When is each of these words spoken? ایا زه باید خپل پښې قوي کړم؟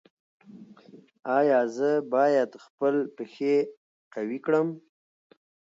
ایا 1.37 1.59
زه 1.75 1.89
باید 2.13 2.51
خپل 2.65 2.95
پښې 3.15 3.55
قوي 4.13 4.39
کړم؟ 4.45 4.67